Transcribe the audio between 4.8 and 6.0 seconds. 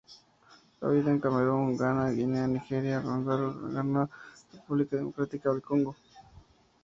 Democrática del Congo.